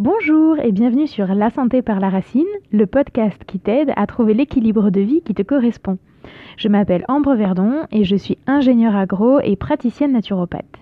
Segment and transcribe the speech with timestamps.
[0.00, 4.32] Bonjour et bienvenue sur La santé par la racine, le podcast qui t'aide à trouver
[4.32, 5.98] l'équilibre de vie qui te correspond.
[6.56, 10.78] Je m'appelle Ambre Verdon et je suis ingénieure agro et praticienne naturopathe.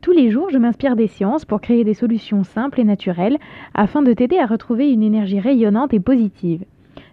[0.00, 3.38] Tous les jours, je m'inspire des sciences pour créer des solutions simples et naturelles
[3.74, 6.64] afin de t'aider à retrouver une énergie rayonnante et positive.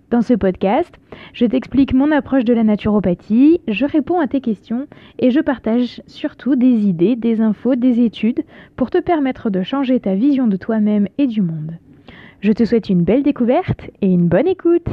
[0.09, 0.91] Dans ce podcast,
[1.33, 4.87] je t'explique mon approche de la naturopathie, je réponds à tes questions
[5.19, 8.43] et je partage surtout des idées, des infos, des études
[8.75, 11.73] pour te permettre de changer ta vision de toi-même et du monde.
[12.41, 14.87] Je te souhaite une belle découverte et une bonne écoute.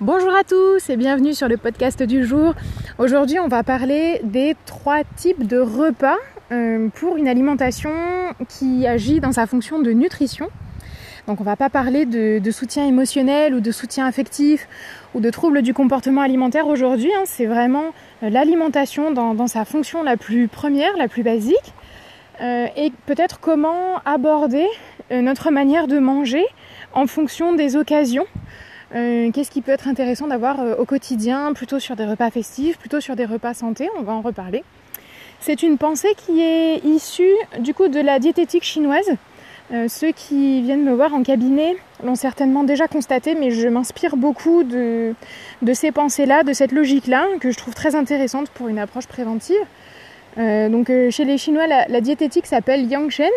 [0.00, 2.54] Bonjour à tous et bienvenue sur le podcast du jour.
[2.98, 6.16] Aujourd'hui, on va parler des trois types de repas
[6.52, 7.92] euh, pour une alimentation
[8.48, 10.48] qui agit dans sa fonction de nutrition.
[11.32, 14.68] Donc on ne va pas parler de, soutien émotionnel ou de soutien affectif
[15.14, 17.10] ou de troubles du comportement alimentaire aujourd'hui.
[17.16, 17.22] Hein.
[17.24, 21.72] C'est vraiment euh, l'alimentation dans, sa fonction la plus première, la plus basique.
[22.42, 24.66] Euh, et peut-être comment aborder
[25.10, 26.44] euh, notre manière de manger
[26.92, 28.26] en fonction des occasions.
[28.92, 33.16] Qu'est-ce qui peut être intéressant d'avoir au quotidien, plutôt sur des repas festifs, plutôt sur
[33.16, 34.64] des repas santé, on va en reparler.
[35.40, 39.16] C'est une pensée qui est issue du coup de la diététique chinoise,
[39.72, 44.16] euh, ceux qui viennent me voir en cabinet l'ont certainement déjà constaté, mais je m'inspire
[44.16, 45.14] beaucoup de,
[45.72, 49.56] ces pensées-là, de cette logique-là, que je trouve très intéressante pour une approche préventive.
[50.36, 53.30] Euh, donc euh, chez les Chinois, la, diététique s'appelle Yang Shen,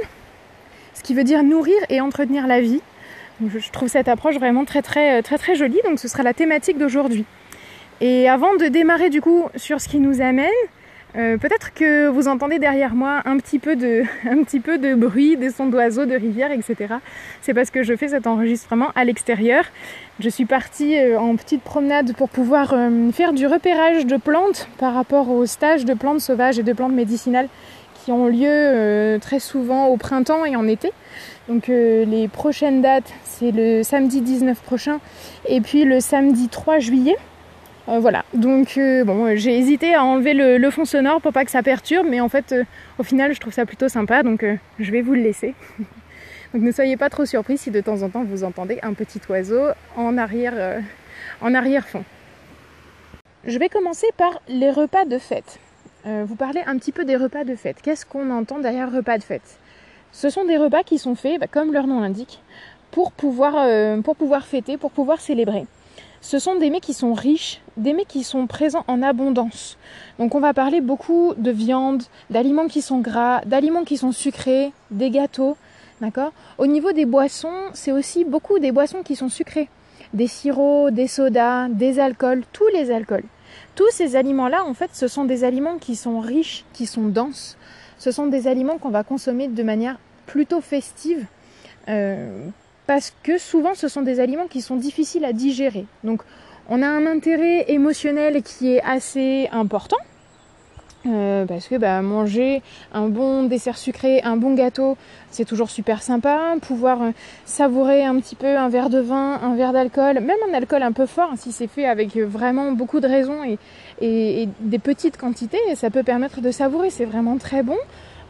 [0.93, 2.81] ce qui veut dire nourrir et entretenir la vie.
[3.47, 7.25] je trouve cette approche vraiment très très jolie, donc ce sera la thématique d'aujourd'hui.
[8.01, 10.49] Et avant de démarrer du coup sur ce qui nous amène,
[11.17, 14.03] euh, peut-être que vous entendez derrière moi un petit peu de,
[14.95, 16.95] bruit, des sons d'oiseaux, de rivières, etc.
[17.41, 19.63] C'est parce que je fais cet enregistrement à l'extérieur.
[20.19, 24.67] Je suis partie euh, en petite promenade pour pouvoir euh, faire du repérage de plantes
[24.77, 27.47] par rapport aux stages de plantes sauvages et de plantes médicinales
[28.03, 30.91] qui ont lieu très souvent au printemps et en été.
[31.47, 34.99] Donc les prochaines dates, c'est le samedi 19 prochain
[35.47, 37.15] et puis le samedi 3 juillet.
[37.87, 41.51] Euh, voilà, donc euh, bon, j'ai hésité à enlever le, fond sonore pour pas que
[41.51, 42.63] ça perturbe, mais en fait, euh,
[42.97, 44.43] au final, je trouve ça plutôt sympa, donc
[44.79, 45.53] je vais vous le laisser.
[46.53, 49.21] donc ne soyez pas trop surpris si de temps en temps vous entendez un petit
[49.29, 50.81] oiseau en arrière,
[51.41, 52.03] en arrière-fond.
[53.45, 55.59] Je vais commencer par les repas de fête.
[56.05, 57.77] vous parlez un petit peu des repas de fête.
[57.83, 59.59] Qu'est-ce qu'on entend derrière repas de fête?
[60.11, 62.41] Ce sont des repas qui sont faits, bah, comme leur nom l'indique,
[62.89, 63.67] pour pouvoir,
[64.01, 65.67] pour pouvoir fêter, pour pouvoir célébrer
[66.25, 69.77] ce sont des mets qui sont riches, des mets qui sont présents en abondance.
[70.17, 74.71] Donc on va parler beaucoup de viande, d'aliments qui sont gras, d'aliments qui sont sucrés,
[74.89, 75.55] des gâteaux,
[76.01, 76.31] d'accord?
[76.57, 79.69] Au niveau des boissons, c'est aussi beaucoup des boissons qui sont sucrées,
[80.15, 83.25] des sirops, des sodas, des alcools, tous les alcools.
[83.75, 87.55] Tous ces aliments-là, en fait, ce sont des aliments qui sont riches, qui sont denses.
[87.99, 91.27] Ce sont des aliments qu'on va consommer de manière plutôt festive,
[91.87, 92.47] euh,
[92.87, 95.85] parce que souvent ce sont des aliments qui sont difficiles à digérer.
[96.03, 96.21] Donc
[96.69, 99.97] on a un intérêt émotionnel qui est assez important.
[101.07, 104.97] Euh, parce que bah, manger un bon dessert sucré, un bon gâteau,
[105.29, 106.55] c'est toujours super sympa.
[106.63, 107.11] Pouvoir euh,
[107.45, 110.93] savourer un petit peu un verre de vin, un verre d'alcool, même un alcool un
[110.93, 113.43] peu fort, si c'est fait avec vraiment beaucoup de raisons
[114.01, 116.89] et des petites quantités, ça peut permettre de savourer.
[116.89, 117.77] C'est vraiment très bon.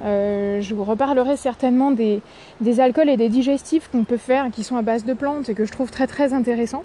[0.03, 2.21] Euh, je vous reparlerai certainement des,
[2.79, 5.65] alcools et des digestifs qu'on peut faire qui sont à base de plantes et que
[5.65, 6.83] je trouve très intéressants.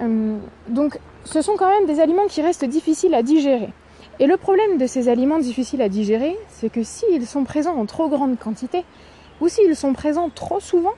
[0.00, 0.36] Euh,
[0.68, 3.68] donc ce sont quand même des aliments qui restent difficiles à digérer.
[4.20, 7.86] Et le problème de ces aliments difficiles à digérer, c'est que s'ils sont présents en
[7.86, 8.84] trop grande quantité,
[9.40, 10.94] ou s'ils sont présents trop souvent,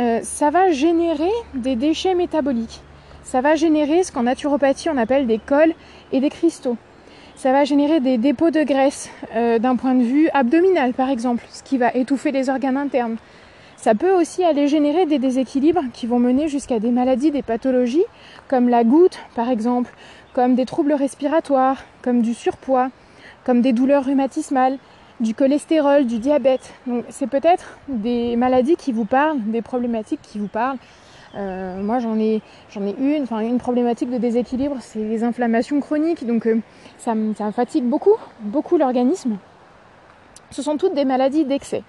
[0.00, 2.80] euh, ça va générer des déchets métaboliques.
[3.22, 5.74] Ça va générer ce qu'en naturopathie on appelle des cols
[6.10, 6.76] et des cristaux
[7.40, 11.42] ça va générer des dépôts de graisse euh, d'un point de vue abdominal par exemple,
[11.50, 13.16] ce qui va étouffer les organes internes.
[13.78, 18.04] Ça peut aussi aller générer des déséquilibres qui vont mener jusqu'à des maladies, des pathologies,
[18.46, 19.90] comme la goutte par exemple,
[20.34, 22.90] comme des troubles respiratoires, comme du surpoids,
[23.46, 24.76] comme des douleurs rhumatismales,
[25.20, 26.74] du cholestérol, du diabète.
[26.86, 30.76] Donc c'est peut-être des maladies qui vous parlent, des problématiques qui vous parlent.
[31.36, 35.78] Euh, moi j'en ai j'en ai une, enfin une problématique de déséquilibre, c'est les inflammations
[35.80, 36.60] chroniques, donc euh,
[36.98, 39.36] ça, ça, fatigue beaucoup, beaucoup l'organisme.
[40.50, 41.84] Ce sont toutes des maladies d'excès.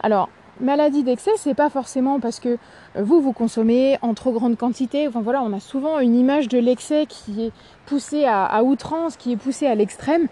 [0.00, 0.28] Alors
[0.60, 5.08] maladie d'excès, c'est pas forcément parce que euh, vous vous consommez en trop grande quantité.
[5.08, 7.52] Enfin voilà, on a souvent une image de l'excès qui est
[7.86, 10.28] poussée à, outrance, qui est poussée à l'extrême.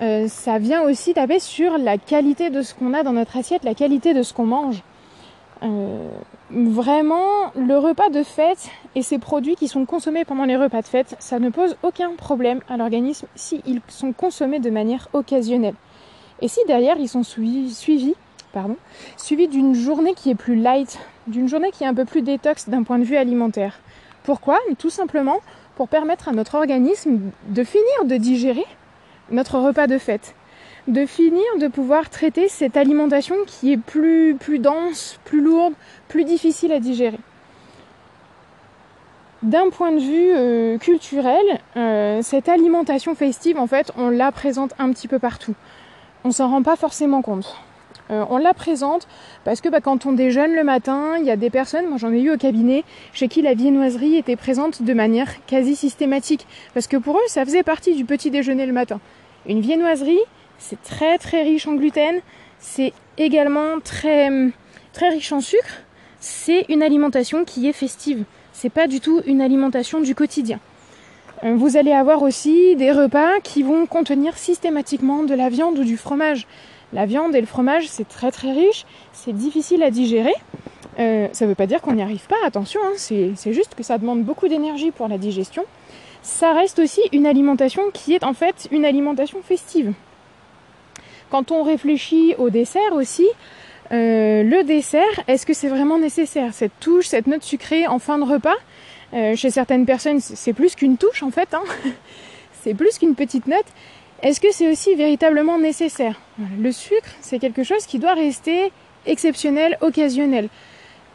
[0.00, 3.74] ça vient aussi taper sur la qualité de ce qu'on a dans notre assiette, la
[3.74, 4.82] qualité de ce qu'on mange.
[5.62, 6.08] Euh,
[6.52, 10.86] vraiment, le repas de fête et ces produits qui sont consommés pendant les repas de
[10.86, 15.74] fête, ça ne pose aucun problème à l'organisme s'ils sont consommés de manière occasionnelle.
[16.40, 18.14] Et si derrière ils sont suivis
[18.52, 18.76] pardon,
[19.16, 22.68] suivi d'une journée qui est plus light, d'une journée qui est un peu plus détox
[22.68, 23.78] d'un point de vue alimentaire.
[24.24, 24.58] Pourquoi?
[24.78, 25.38] Tout simplement
[25.76, 28.66] pour permettre à notre organisme de finir de digérer
[29.30, 30.34] notre repas de fête,
[30.88, 35.74] de finir de pouvoir traiter cette alimentation qui est plus, plus dense, plus lourde,
[36.08, 37.18] plus difficile à digérer.
[39.42, 44.74] D'un point de vue euh, culturel, euh, cette alimentation festive, en fait, on la présente
[44.78, 45.54] un petit peu partout.
[46.24, 47.56] On s'en rend pas forcément compte.
[48.10, 49.06] Euh, on la présente
[49.44, 52.12] parce que bah, quand on déjeune le matin, il y a des personnes, moi j'en
[52.12, 56.46] ai eu au cabinet, chez qui la viennoiserie était présente de manière quasi systématique.
[56.74, 59.00] Parce que pour eux, ça faisait partie du petit déjeuner le matin.
[59.46, 60.20] Une viennoiserie,
[60.60, 62.20] c'est très très riche en gluten,
[62.60, 64.28] c'est également très,
[64.92, 65.82] très riche en sucre.
[66.20, 68.24] C'est une alimentation qui est festive.
[68.52, 70.60] C'est pas du tout une alimentation du quotidien.
[71.42, 75.84] Euh, vous allez avoir aussi des repas qui vont contenir systématiquement de la viande ou
[75.84, 76.46] du fromage.
[76.92, 80.34] La viande et le fromage, c'est très très riche, c'est difficile à digérer.
[80.98, 83.82] Euh, ça ne veut pas dire qu'on n'y arrive pas, attention, hein, c'est juste que
[83.82, 85.64] ça demande beaucoup d'énergie pour la digestion.
[86.22, 89.94] Ça reste aussi une alimentation qui est en fait une alimentation festive.
[91.30, 93.26] Quand on réfléchit au dessert aussi,
[93.92, 98.18] euh, le dessert, est-ce que c'est vraiment nécessaire Cette touche, cette note sucrée en fin
[98.18, 98.56] de repas,
[99.14, 101.62] euh, chez certaines personnes, c'est plus qu'une touche en fait, hein.
[102.62, 103.64] c'est plus qu'une petite note.
[104.22, 106.20] Est-ce que c'est aussi véritablement nécessaire?
[106.58, 108.70] Le sucre, c'est quelque chose qui doit rester
[109.06, 110.48] exceptionnel, occasionnel.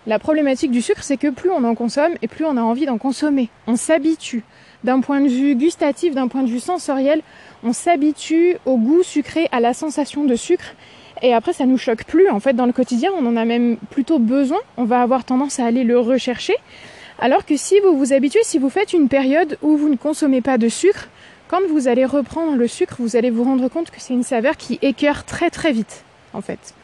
[0.08, 2.86] La problématique du sucre, c'est que plus on en consomme et plus on a envie
[2.86, 3.50] d'en consommer.
[3.68, 4.44] On s'habitue.
[4.86, 7.24] D'un point de vue gustatif, d'un point de vue sensoriel,
[7.64, 10.76] on s'habitue au goût sucré, à la sensation de sucre.
[11.24, 12.30] Et après, ça nous choque plus.
[12.30, 14.60] En fait, dans le quotidien, on en a même plutôt besoin.
[14.78, 16.54] On va avoir tendance à aller le rechercher.
[17.18, 20.42] Alors que si vous vous habituez, si vous faites une période où vous ne consommez
[20.42, 21.08] pas de sucre,
[21.48, 24.56] quand vous allez reprendre le sucre, vous allez vous rendre compte que c'est une saveur
[24.56, 26.04] qui écœure très très vite,
[26.34, 26.76] en fait.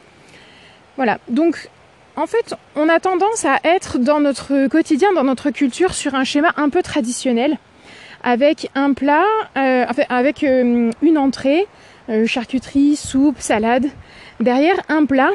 [0.96, 1.70] Voilà, donc
[2.16, 6.24] en fait, on a tendance à être dans notre quotidien, dans notre culture, sur un
[6.24, 7.60] schéma un peu traditionnel,
[8.24, 9.24] avec un plat,
[9.58, 11.68] euh, enfin, avec euh, une entrée,
[12.10, 13.88] euh, charcuterie, soupe, salade,
[14.40, 15.32] derrière un plat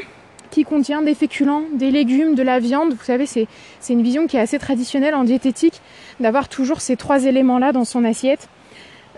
[0.51, 2.95] qui contient des féculents, des légumes, de la viande.
[2.95, 3.47] Vous savez, c'est
[3.89, 5.81] une vision qui est assez traditionnelle en diététique,
[6.21, 8.49] d'avoir toujours ces trois éléments-là dans son assiette.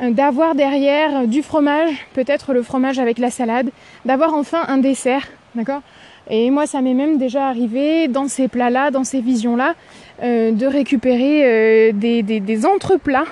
[0.01, 3.71] D'avoir derrière du fromage, peut-être le fromage avec la salade,
[4.05, 5.83] d'avoir enfin un dessert, d'accord?
[6.31, 9.75] Et moi, ça m'est même déjà arrivé dans ces plats-là, dans ces visions-là,
[10.23, 13.25] euh, de récupérer euh, des, des, des entreplats,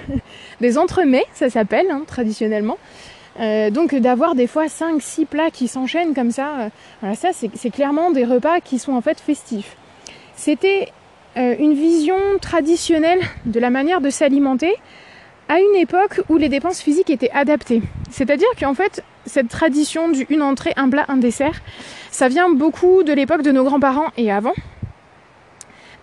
[0.60, 2.78] des entremets, ça s'appelle hein, traditionnellement.
[3.70, 6.70] donc d'avoir des fois 5-6 plats qui s'enchaînent comme ça,
[7.00, 9.76] voilà, ça c'est clairement des repas qui sont en fait festifs.
[10.34, 10.88] C'était
[11.36, 14.74] une vision traditionnelle de la manière de s'alimenter
[15.50, 17.82] à une époque où les dépenses physiques étaient adaptées.
[18.10, 21.60] C'est-à-dire qu'en fait, cette tradition du une entrée, un plat, un dessert,
[22.10, 24.54] ça vient beaucoup de l'époque de nos grands-parents et avant.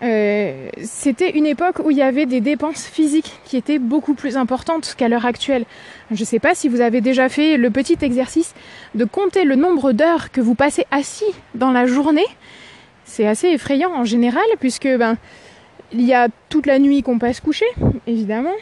[0.04, 4.38] Euh, c'était une époque où il y avait des dépenses physiques qui étaient beaucoup plus
[4.38, 5.66] importantes qu'à l'heure actuelle.
[6.12, 8.54] Je ne sais pas si vous avez déjà fait le petit exercice
[8.94, 12.28] de compter le nombre d'heures que vous passez assis dans la journée.
[13.06, 15.18] C'est assez effrayant en général puisque ben
[15.92, 17.66] il y a toute la nuit qu'on passe couché,
[18.06, 18.54] évidemment.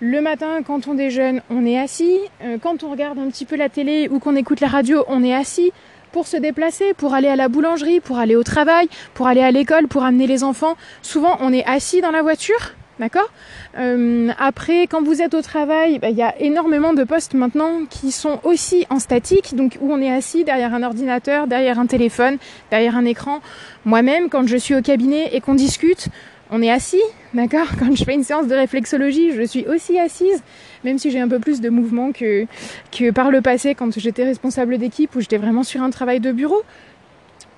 [0.00, 2.18] Le matin, quand on déjeune, on est assis.
[2.44, 5.24] Euh, quand on regarde un petit peu la télé ou qu'on écoute la radio, on
[5.24, 5.72] est assis
[6.12, 9.50] pour se déplacer, pour aller à la boulangerie, pour aller au travail, pour aller à
[9.50, 10.76] l'école, pour amener les enfants.
[11.02, 12.74] Souvent, on est assis dans la voiture.
[13.00, 13.28] D'accord?
[13.76, 17.80] Euh, Après, quand vous êtes au travail, bah, il y a énormément de postes maintenant
[17.90, 21.86] qui sont aussi en statique, donc où on est assis derrière un ordinateur, derrière un
[21.86, 22.38] téléphone,
[22.70, 23.40] derrière un écran.
[23.84, 26.08] Moi-même, quand je suis au cabinet et qu'on discute,
[26.50, 27.02] on est assis,
[27.34, 30.42] d'accord Quand je fais une séance de réflexologie, je suis aussi assise,
[30.84, 32.46] même si j'ai un peu plus de mouvement que,
[32.90, 36.32] que par le passé quand j'étais responsable d'équipe où j'étais vraiment sur un travail de
[36.32, 36.62] bureau.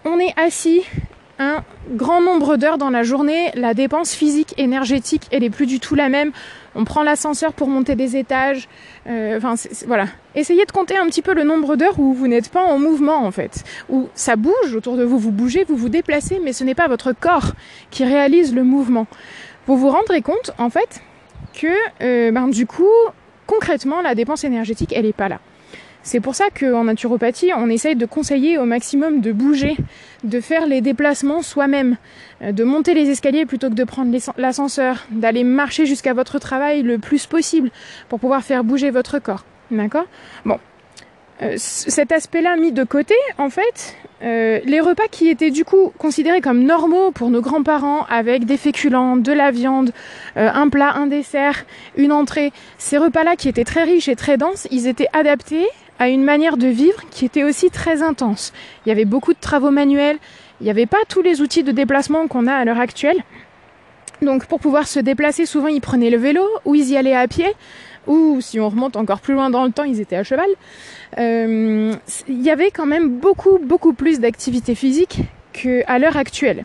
[0.04, 0.82] On est assis
[1.38, 5.80] un grand nombre d'heures dans la journée, la dépense physique, énergétique, elle est plus du
[5.80, 6.32] tout la même.
[6.74, 8.68] On prend l'ascenseur pour monter des étages.
[9.06, 9.54] Euh, enfin,
[9.86, 10.06] voilà.
[10.34, 13.24] Essayez de compter un petit peu le nombre d'heures où vous n'êtes pas en mouvement
[13.24, 16.62] en fait, où ça bouge autour de vous, vous bougez, vous vous déplacez, mais ce
[16.64, 17.52] n'est pas votre corps
[17.90, 19.06] qui réalise le mouvement.
[19.66, 21.00] Vous vous rendrez compte en fait
[21.52, 21.66] que
[22.02, 22.88] euh, ben, du coup,
[23.46, 25.40] concrètement, la dépense énergétique, elle n'est pas là.
[26.02, 29.76] C'est pour ça qu'en naturopathie, on essaye de conseiller au maximum de bouger,
[30.24, 31.96] de faire les déplacements soi-même,
[32.42, 36.82] euh, de monter les escaliers plutôt que de prendre l'ascenseur, d'aller marcher jusqu'à votre travail
[36.82, 37.70] le plus possible
[38.08, 39.44] pour pouvoir faire bouger votre corps.
[39.70, 40.06] D'accord?
[40.44, 40.58] Bon.
[41.42, 45.90] Euh, cet aspect-là mis de côté, en fait, euh, les repas qui étaient du coup
[45.96, 49.92] considérés comme normaux pour nos grands-parents, avec des féculents, de la viande,
[50.36, 51.64] un plat, un dessert,
[51.96, 55.66] une entrée, ces repas-là qui étaient très riches et très denses, ils étaient adaptés
[56.00, 58.52] à une manière de vivre qui était aussi très intense.
[58.84, 60.18] Il y avait beaucoup de travaux manuels,
[60.60, 63.22] il n'y avait pas tous les outils de déplacement qu'on a à l'heure actuelle.
[64.22, 67.28] Donc pour pouvoir se déplacer, souvent ils prenaient le vélo ou ils y allaient à
[67.28, 67.54] pied
[68.06, 70.48] ou si on remonte encore plus loin dans le temps, ils étaient à cheval.
[71.18, 71.94] Euh,
[72.28, 75.20] il y avait quand même beaucoup, beaucoup plus d'activité physique
[75.52, 76.64] qu'à l'heure actuelle.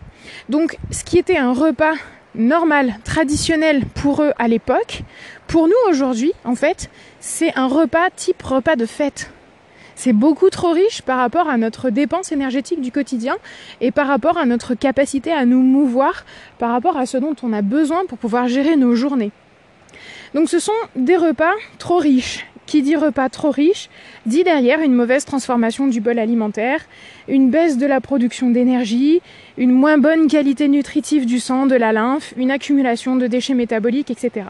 [0.50, 1.94] Donc, ce qui était un repas
[2.38, 5.04] normal, traditionnel pour eux à l'époque,
[5.48, 6.90] pour nous aujourd'hui, en fait,
[7.20, 9.32] c'est un repas type repas de fête.
[9.96, 13.38] C'est beaucoup trop riche par rapport à notre dépense énergétique du quotidien
[13.80, 16.26] et par rapport à notre capacité à nous mouvoir,
[16.60, 19.32] par rapport à ce dont on a besoin pour pouvoir gérer nos journées.
[20.34, 22.46] Donc ce sont des repas trop riches.
[22.66, 23.90] Qui dit repas trop riche
[24.26, 26.82] dit derrière une mauvaise transformation du bol alimentaire,
[27.28, 29.22] une baisse de la production d'énergie,
[29.58, 34.10] une moins bonne qualité nutritive du sang, de la lymphe, une accumulation de déchets métaboliques,
[34.10, 34.48] etc.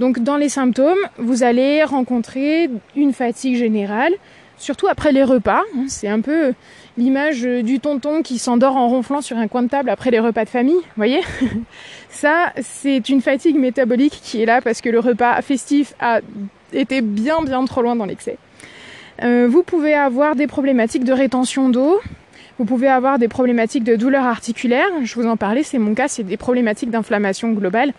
[0.00, 4.12] Donc dans les symptômes, vous allez rencontrer une fatigue générale,
[4.58, 5.62] surtout après les repas.
[5.88, 6.52] C'est un peu
[6.96, 10.44] l'image du tonton qui s'endort en ronflant sur un coin de table après les repas
[10.44, 11.20] de famille, voyez?
[12.08, 16.20] Ça, c'est une fatigue métabolique qui est là parce que le repas festif a
[16.72, 18.38] été bien bien trop loin dans l'excès.
[19.22, 22.00] Euh, vous pouvez avoir des problématiques de rétention d'eau,
[22.58, 26.08] vous pouvez avoir des problématiques de douleurs articulaires, je vous en parlais, c'est mon cas,
[26.08, 27.92] c'est des problématiques d'inflammation globale.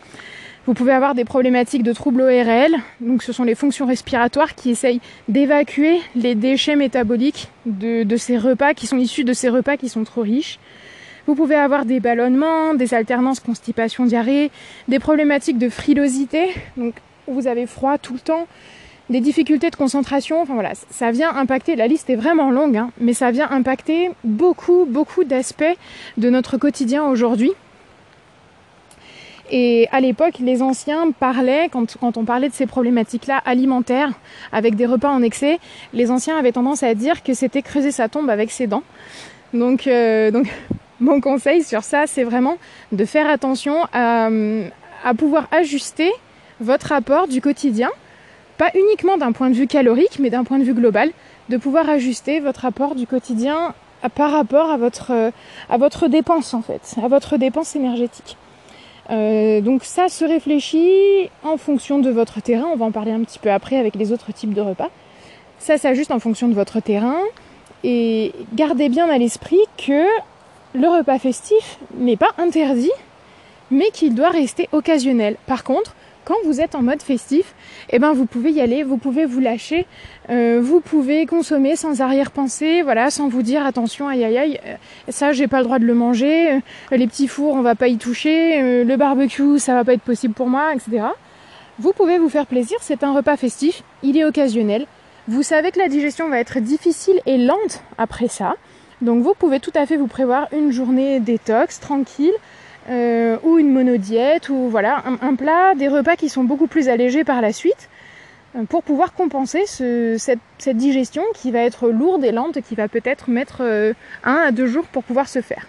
[0.67, 4.69] Vous pouvez avoir des problématiques de troubles ORL, donc ce sont les fonctions respiratoires qui
[4.69, 9.77] essayent d'évacuer les déchets métaboliques de, de, ces repas qui sont issus de ces repas
[9.77, 10.59] qui sont trop riches.
[11.25, 14.51] Vous pouvez avoir des ballonnements, des alternances constipation-diarrhée,
[14.89, 16.95] des problématiques de frilosité, donc
[17.27, 18.47] vous avez froid tout le temps,
[19.09, 22.91] des difficultés de concentration, enfin voilà, ça vient impacter, la liste est vraiment longue, hein,
[22.99, 25.63] mais ça vient impacter beaucoup, beaucoup d'aspects
[26.17, 27.51] de notre quotidien aujourd'hui.
[29.49, 34.11] Et à l'époque, les anciens parlaient, quand, on parlait de ces problématiques-là alimentaires,
[34.51, 35.59] avec des repas en excès,
[35.93, 38.83] les anciens avaient tendance à dire que c'était creuser sa tombe avec ses dents.
[39.53, 40.43] Donc, euh,
[40.99, 42.57] mon conseil sur ça, c'est vraiment
[42.91, 46.11] de faire attention à pouvoir ajuster
[46.59, 47.89] votre apport du quotidien,
[48.57, 51.11] pas uniquement d'un point de vue calorique, mais d'un point de vue global,
[51.49, 53.73] de pouvoir ajuster votre apport du quotidien
[54.15, 55.31] par rapport à votre,
[55.69, 58.37] à votre dépense en fait, à votre dépense énergétique.
[59.09, 63.21] Euh, donc ça se réfléchit en fonction de votre terrain, on va en parler un
[63.21, 64.89] petit peu après avec les autres types de repas.
[65.59, 67.19] Ça s'ajuste en fonction de votre terrain
[67.83, 70.05] et gardez bien à l'esprit que
[70.73, 72.91] le repas festif n'est pas interdit
[73.71, 75.35] mais qu'il doit rester occasionnel.
[75.45, 75.95] Par contre,
[76.27, 77.55] quand vous êtes en mode festif,
[77.89, 79.85] eh ben vous pouvez y aller, vous pouvez vous lâcher,
[80.29, 84.75] euh, vous pouvez consommer sans arrière-pensée, voilà, sans vous dire attention, aïe aïe aïe, euh,
[85.07, 86.59] ça j'ai pas le droit de le manger, euh,
[86.91, 90.33] les petits fours on va pas y toucher, le barbecue ça va pas être possible
[90.33, 91.05] pour moi, etc.
[91.79, 94.85] Vous pouvez vous faire plaisir, c'est un repas festif, il est occasionnel.
[95.29, 98.55] Vous savez que la digestion va être difficile et lente après ça,
[99.01, 102.33] donc vous pouvez tout à fait vous prévoir une journée détox tranquille
[102.89, 107.23] euh, ou une monodiète, ou voilà, un, plat, des repas qui sont beaucoup plus allégés
[107.23, 107.89] par la suite,
[108.55, 110.39] euh, pour pouvoir compenser cette,
[110.77, 114.67] digestion qui va être lourde et lente qui va peut-être mettre euh, un à deux
[114.67, 115.67] jours pour pouvoir se faire.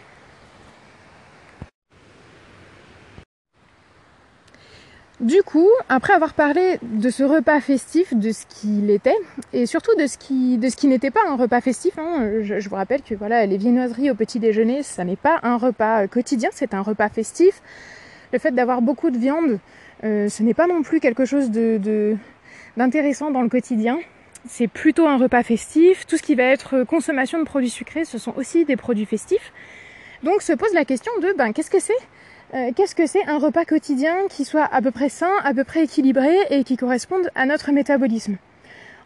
[5.20, 9.16] Du coup, après avoir parlé de ce repas festif, de ce qu'il était,
[9.52, 12.68] et surtout de ce qui, de ce qui n'était pas un repas festif, hein, je,
[12.68, 16.50] vous rappelle que voilà, les viennoiseries au petit déjeuner, ça n'est pas un repas quotidien,
[16.52, 17.62] c'est un repas festif.
[18.32, 19.58] Le fait d'avoir beaucoup de viande,
[20.04, 21.50] euh, ce n'est pas non plus quelque chose
[22.76, 23.98] d'intéressant dans le quotidien.
[24.46, 26.06] C'est plutôt un repas festif.
[26.06, 29.52] Tout ce qui va être consommation de produits sucrés, ce sont aussi des produits festifs.
[30.22, 31.92] Donc se pose la question de ben qu'est-ce que c'est
[32.54, 35.64] euh, qu'est-ce que c'est un repas quotidien qui soit à peu près sain, à peu
[35.64, 38.36] près équilibré et qui corresponde à notre métabolisme?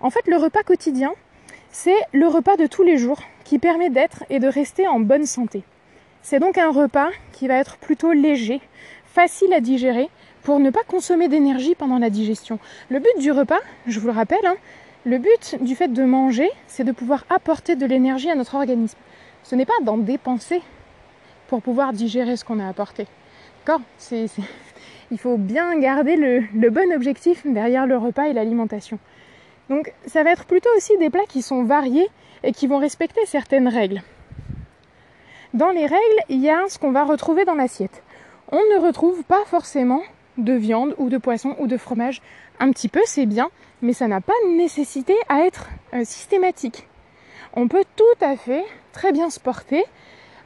[0.00, 1.12] En fait, le repas quotidien,
[1.72, 5.26] c'est le repas de tous les jours qui permet d'être et de rester en bonne
[5.26, 5.64] santé.
[6.22, 8.60] C'est donc un repas qui va être plutôt léger,
[9.06, 10.08] facile à digérer,
[10.44, 12.60] pour ne pas consommer d'énergie pendant la digestion.
[12.90, 14.56] Le but du repas, je vous le rappelle, hein,
[15.04, 18.98] le but du fait de manger, c'est de pouvoir apporter de l'énergie à notre organisme.
[19.42, 20.62] Ce n'est pas d'en dépenser
[21.48, 23.08] pour pouvoir digérer ce qu'on a apporté.
[25.10, 28.98] Il faut bien garder le, bon objectif derrière le repas et l'alimentation.
[29.68, 32.08] Donc ça va être plutôt aussi des plats qui sont variés
[32.42, 34.02] et qui vont respecter certaines règles.
[35.54, 38.02] Dans les règles, il y a ce qu'on va retrouver dans l'assiette.
[38.50, 40.02] On ne retrouve pas forcément
[40.38, 42.22] de viande ou de poisson ou de fromage.
[42.58, 43.50] Un petit peu, c'est bien,
[43.82, 46.88] mais ça n'a pas nécessité à être euh, systématique.
[47.54, 49.84] On peut tout à fait très bien se porter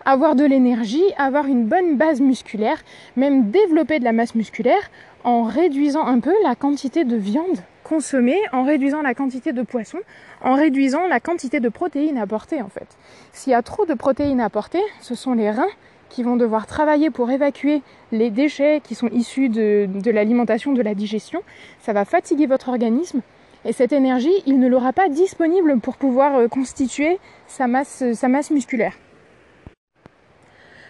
[0.06, 2.78] avoir de l'énergie, avoir une bonne base musculaire,
[3.16, 4.90] même développer de la masse musculaire
[5.24, 9.98] en réduisant un peu la quantité de viande consommée, en réduisant la quantité de poisson,
[10.42, 12.86] en réduisant la quantité de protéines apportées en fait.
[13.32, 15.66] S'il y a trop de protéines apportées, ce sont les reins
[16.08, 17.82] qui vont devoir travailler pour évacuer
[18.12, 21.42] les déchets qui sont issus de, l'alimentation, de la digestion.
[21.80, 23.22] Ça va fatiguer votre organisme
[23.64, 28.94] et cette énergie, il ne l'aura pas disponible pour pouvoir euh, constituer sa masse musculaire.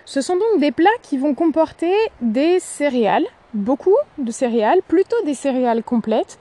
[0.06, 5.34] Ce sont donc des plats qui vont comporter des céréales, beaucoup de céréales, plutôt des
[5.34, 6.38] céréales complètes.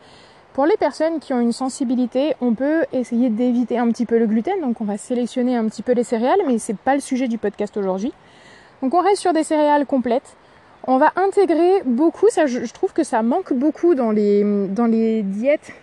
[0.54, 4.28] Pour les personnes qui ont une sensibilité, on peut essayer d'éviter un petit peu le
[4.28, 7.28] gluten, donc on va sélectionner un petit peu les céréales, mais c'est pas le sujet
[7.28, 8.14] du podcast aujourd'hui.
[8.84, 10.36] Donc on reste sur des céréales complètes.
[10.86, 15.74] On va intégrer beaucoup, ça je, trouve que ça manque beaucoup dans les, dans diètes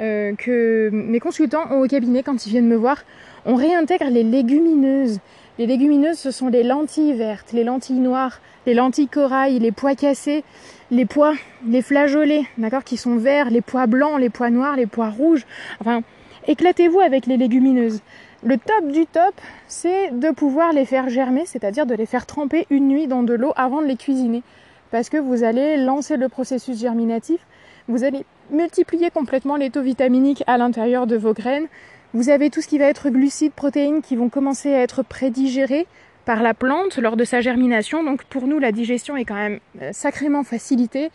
[0.00, 2.98] euh, que mes consultants ont au cabinet quand ils viennent me voir.
[3.46, 5.18] On réintègre les légumineuses.
[5.58, 9.94] Les légumineuses, ce sont les lentilles vertes, les lentilles noires, les lentilles corail, les pois
[9.94, 10.44] cassés,
[10.90, 11.34] les pois,
[11.66, 15.46] les flageolets, d'accord, qui sont verts, les pois blancs, les pois noirs, les pois rouges.
[15.80, 16.02] Enfin,
[16.46, 18.00] éclatez-vous avec les légumineuses.
[18.42, 19.34] Le top du top,
[19.68, 23.34] c'est de pouvoir les faire germer, c'est-à-dire de les faire tremper une nuit dans de
[23.34, 24.42] l'eau avant de les cuisiner.
[24.90, 27.40] Parce que vous allez lancer le processus germinatif,
[27.86, 31.66] vous allez multiplier complètement les taux vitaminiques à l'intérieur de vos graines,
[32.12, 35.86] vous avez tout ce qui va être glucides, protéines qui vont commencer à être prédigérés
[36.24, 38.02] par la plante lors de sa germination.
[38.02, 41.10] Donc pour nous, la digestion est quand même euh, sacrément facilitée.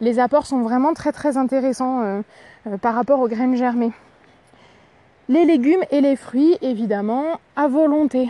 [0.00, 2.20] Les apports sont vraiment très très intéressants euh,
[2.66, 3.92] euh, par rapport aux graines germées.
[5.28, 8.28] Les légumes et les fruits, évidemment, à volonté.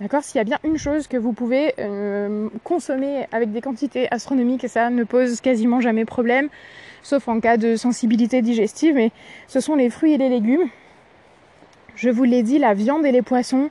[0.00, 0.24] D'accord?
[0.24, 1.72] S'il y a bien une chose que vous pouvez
[2.64, 6.48] consommer avec des quantités astronomiques, et ça ne pose quasiment jamais problème,
[7.04, 9.12] sauf en cas de sensibilité digestive, mais
[9.46, 10.68] ce sont les fruits et les légumes.
[11.96, 13.70] Je vous l'ai dit, la viande et les poissons,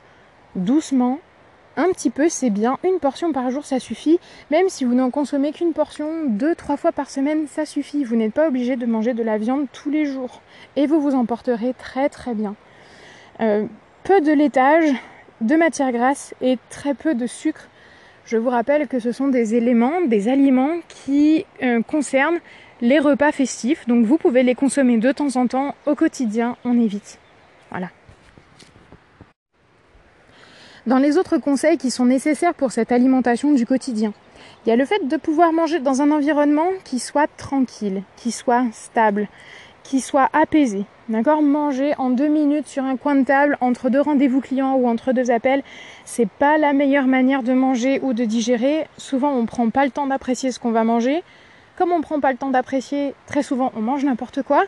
[0.55, 1.19] doucement,
[1.77, 2.77] un petit peu, c'est bien.
[2.83, 4.19] Une portion par jour, ça suffit.
[4.49, 8.03] Même si vous n'en consommez qu'une portion, deux, trois fois par semaine, ça suffit.
[8.03, 10.41] Vous n'êtes pas obligé de manger de la viande tous les jours.
[10.75, 12.55] Et vous vous en porterez très très bien.
[13.39, 13.65] Euh,
[14.03, 14.91] peu de laitage,
[15.39, 17.67] de matière grasse et très peu de sucre.
[18.25, 22.39] Je vous rappelle que ce sont des éléments, des aliments qui euh, concernent
[22.81, 23.87] les repas festifs.
[23.87, 25.73] Donc vous pouvez les consommer de temps en temps.
[25.85, 27.17] Au quotidien, on évite.
[27.69, 27.87] Voilà.
[30.87, 34.13] Dans les autres conseils qui sont nécessaires pour cette alimentation du quotidien,
[34.65, 38.31] il y a le fait de pouvoir manger dans un environnement qui soit tranquille, qui
[38.31, 39.27] soit stable,
[39.83, 40.85] qui soit apaisé.
[41.07, 41.43] D'accord?
[41.43, 45.13] Manger en deux minutes sur un coin de table entre deux rendez-vous clients ou entre
[45.13, 45.61] deux appels,
[46.03, 48.87] c'est pas la meilleure manière de manger ou de digérer.
[48.97, 51.23] Souvent, on prend pas le temps d'apprécier ce qu'on va manger.
[51.77, 54.63] Comme on prend pas le temps d'apprécier, très souvent, on mange n'importe quoi.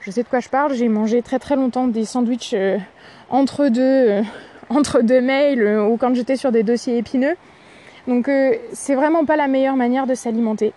[0.00, 0.74] Je sais de quoi je parle.
[0.74, 2.78] J'ai mangé très très longtemps des sandwichs euh,
[3.30, 3.80] entre deux.
[3.80, 4.22] Euh,
[4.68, 7.36] entre deux mails ou quand j'étais sur des dossiers épineux.
[8.06, 10.72] Donc euh, c'est vraiment pas la meilleure manière de s'alimenter.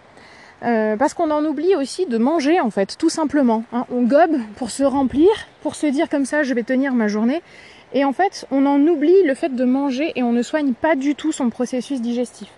[0.61, 3.63] Euh, parce qu'on en oublie aussi de manger en fait, tout simplement.
[3.71, 3.85] Hein.
[3.91, 5.29] On gobe pour se remplir,
[5.61, 7.41] pour se dire comme ça je vais tenir ma journée.
[7.93, 10.95] Et en fait, on en oublie le fait de manger et on ne soigne pas
[10.95, 12.49] du tout son processus digestif.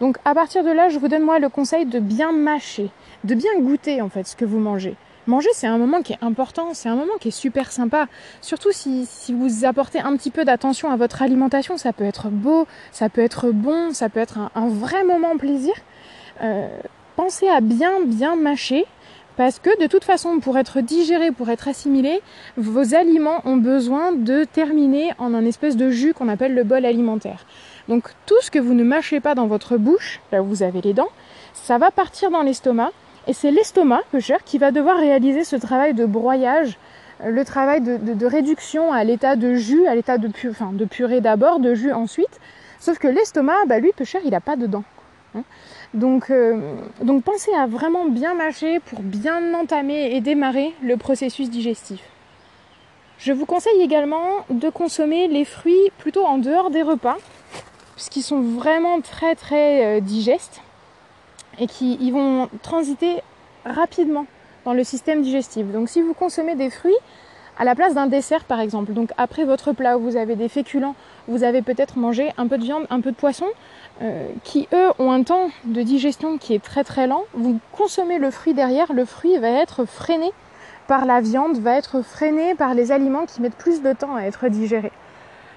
[0.00, 2.90] Donc à partir de là, je vous donne moi le conseil de bien mâcher,
[3.24, 4.96] de bien goûter en fait ce que vous mangez.
[5.26, 8.08] Manger, c'est un moment qui est important, c'est un moment qui est super sympa.
[8.42, 12.28] Surtout si, si vous apportez un petit peu d'attention à votre alimentation, ça peut être
[12.28, 15.72] beau, ça peut être bon, ça peut être un, vrai moment plaisir.
[16.42, 16.68] Euh,
[17.16, 18.84] pensez à bien bien mâcher
[19.36, 22.20] parce que de toute façon, pour être digéré, pour être assimilé,
[22.56, 26.84] vos aliments ont besoin de terminer en un espèce de jus qu'on appelle le bol
[26.84, 27.46] alimentaire.
[27.88, 30.82] Donc tout ce que vous ne mâchez pas dans votre bouche, là où vous avez
[30.82, 31.08] les dents,
[31.54, 32.92] ça va partir dans l'estomac
[33.26, 36.78] et c'est l'estomac, le cher, qui va devoir réaliser ce travail de broyage,
[37.22, 41.74] euh, le travail de, réduction à l'état de jus, à l'état de, purée d'abord, de
[41.74, 42.40] jus ensuite.
[42.80, 44.84] Sauf que l'estomac, bah lui, peu il n'a pas de dents.
[45.34, 45.42] Hein.
[45.94, 46.74] Donc, euh,
[47.24, 52.00] pensez à vraiment bien mâcher pour bien entamer et démarrer le processus digestif.
[53.18, 57.16] Je vous conseille également de consommer les fruits plutôt en dehors des repas,
[57.94, 60.63] puisqu'ils sont vraiment très très euh, digestes
[61.58, 63.22] et qui ils vont transiter
[63.64, 64.26] rapidement
[64.64, 65.66] dans le système digestif.
[65.66, 66.96] Donc si vous consommez des fruits
[67.58, 70.48] à la place d'un dessert par exemple, donc après votre plat où vous avez des
[70.48, 70.96] féculents,
[71.28, 73.46] vous avez peut-être mangé un peu de viande, un peu de poisson,
[74.02, 78.18] euh, qui eux ont un temps de digestion qui est très très lent, vous consommez
[78.18, 80.32] le fruit derrière, le fruit va être freiné
[80.88, 84.22] par la viande, va être freiné par les aliments qui mettent plus de temps à
[84.22, 84.92] être digérés.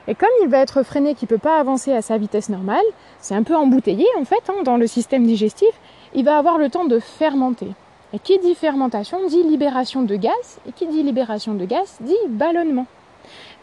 [0.07, 2.85] Et comme il va être freiné, qu'il ne peut pas avancer à sa vitesse normale,
[3.19, 5.69] c'est un peu embouteillé en fait hein, dans le système digestif,
[6.13, 7.67] il va avoir le temps de fermenter.
[8.13, 12.15] Et qui dit fermentation dit libération de gaz, et qui dit libération de gaz dit
[12.29, 12.85] ballonnement.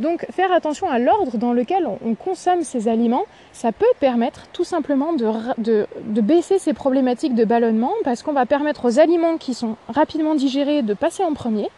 [0.01, 4.65] Donc faire attention à l'ordre dans lequel on, consomme ces aliments, ça peut permettre tout
[4.65, 5.27] simplement de,
[5.57, 10.35] de baisser ces problématiques de ballonnement parce qu'on va permettre aux aliments qui sont rapidement
[10.35, 11.71] digérés de passer en premier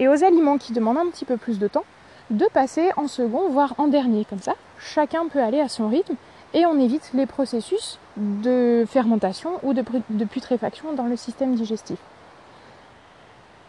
[0.00, 1.84] et aux aliments qui demandent un petit peu plus de temps
[2.30, 4.24] de passer en second, voire en dernier.
[4.24, 6.14] Comme ça, chacun peut aller à son rythme
[6.54, 11.98] et on évite les processus de fermentation ou de, putréfaction dans le système digestif.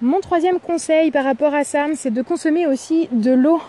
[0.02, 3.62] Mon troisième conseil par rapport à ça, c'est de consommer aussi de l'eau.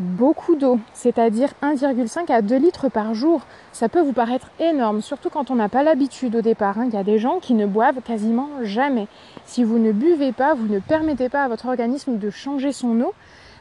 [0.00, 3.42] Beaucoup d'eau, c'est-à-dire 1,5 à 2 litres par jour.
[3.70, 6.80] Ça peut vous paraître énorme, surtout quand on n'a pas l'habitude au départ.
[6.80, 6.86] Hein.
[6.88, 9.06] Il y a des gens qui ne boivent quasiment jamais.
[9.44, 13.00] Si vous ne buvez pas, vous ne permettez pas à votre organisme de changer son
[13.02, 13.14] eau,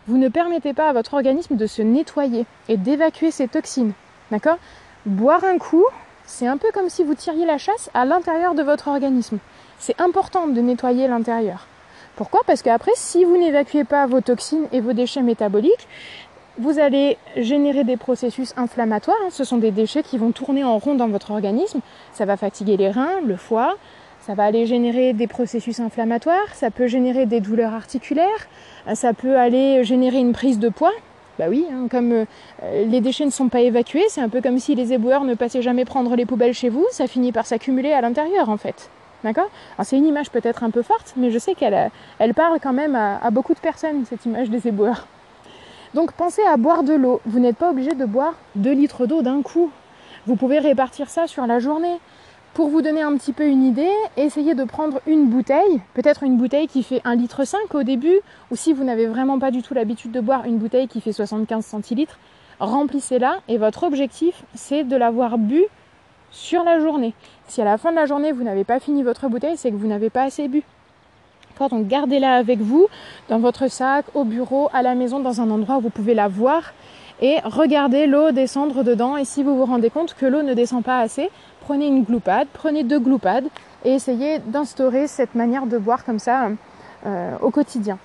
[0.07, 3.93] vous ne permettez pas à votre organisme de se nettoyer et d'évacuer ses toxines.
[4.31, 4.57] D'accord?
[5.05, 5.85] Boire un coup,
[6.25, 9.39] c'est un peu comme si vous tiriez la chasse à l'intérieur de votre organisme.
[9.79, 11.67] C'est important de nettoyer l'intérieur.
[12.15, 12.41] Pourquoi?
[12.45, 15.87] Parce qu'après, si vous n'évacuez pas vos toxines et vos déchets métaboliques,
[16.59, 19.17] vous allez générer des processus inflammatoires.
[19.25, 19.29] Hein.
[19.31, 21.79] Ce sont des déchets qui vont tourner en rond dans votre organisme.
[22.13, 23.75] Ça va fatiguer les reins, le foie.
[24.25, 26.53] Ça va aller générer des processus inflammatoires.
[26.53, 28.47] Ça peut générer des douleurs articulaires.
[28.93, 30.93] Ça peut aller générer une prise de poids.
[31.39, 32.25] Bah oui, hein, comme euh,
[32.86, 35.63] les déchets ne sont pas évacués, c'est un peu comme si les éboueurs ne passaient
[35.63, 36.86] jamais prendre les poubelles chez vous.
[36.91, 38.89] Ça finit par s'accumuler à l'intérieur en fait.
[39.25, 39.49] D'accord?
[39.83, 42.95] C'est une image peut-être un peu forte, mais je sais qu'elle elle parle quand même
[42.95, 45.07] à, beaucoup de personnes, cette image des éboueurs.
[45.95, 47.19] Donc pensez à boire de l'eau.
[47.25, 49.71] Vous n'êtes pas obligé de boire 2 litres d'eau d'un coup.
[50.27, 51.99] Vous pouvez répartir ça sur la journée.
[52.53, 56.37] Pour vous donner un petit peu une idée, essayez de prendre une bouteille, peut-être une
[56.37, 57.41] bouteille qui fait 1,5 litre
[57.73, 58.19] au début,
[58.51, 61.13] ou si vous n'avez vraiment pas du tout l'habitude de boire une bouteille qui fait
[61.13, 62.19] 75 centilitres,
[62.59, 65.63] remplissez-la et votre objectif c'est de l'avoir bu
[66.29, 67.15] sur la journée.
[67.47, 69.75] Si à la fin de la journée vous n'avez pas fini votre bouteille, c'est que
[69.75, 70.61] vous n'avez pas assez bu.
[71.71, 72.87] Donc gardez-la avec vous,
[73.29, 76.27] dans votre sac, au bureau, à la maison, dans un endroit où vous pouvez la
[76.27, 76.73] voir
[77.21, 79.17] et regardez l'eau descendre dedans.
[79.17, 81.29] Et si vous vous rendez compte que l'eau ne descend pas assez,
[81.65, 83.47] prenez une gloupade, prenez deux gloupades
[83.86, 86.49] et essayez d'instaurer cette manière de boire comme ça
[87.06, 87.97] euh, au quotidien.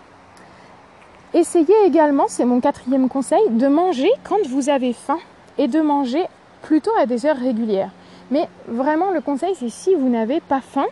[1.35, 5.19] Essayez également, c'est mon quatrième conseil, de manger quand vous avez faim
[5.59, 6.25] et de manger
[6.63, 7.91] plutôt à des heures régulières.
[8.31, 10.87] Mais vraiment, le conseil, c'est si vous n'avez pas faim,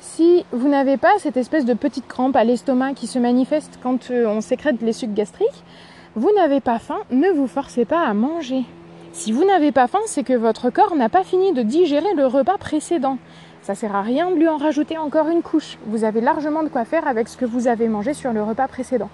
[0.00, 4.10] si vous n'avez pas cette espèce de petite crampe à l'estomac qui se manifeste quand
[4.10, 5.64] euh, on sécrète les sucs gastriques,
[6.14, 8.64] vous n'avez pas faim, ne vous forcez pas à manger.
[9.14, 12.26] Si vous n'avez pas faim, c'est que votre corps n'a pas fini de digérer le
[12.26, 13.16] repas précédent.
[13.62, 15.78] Ça sert à rien de lui en rajouter encore une couche.
[15.86, 18.66] Vous avez largement de quoi faire avec ce que vous avez mangé sur le repas
[18.66, 19.08] précédent.